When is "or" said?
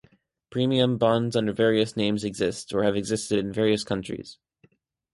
2.73-2.81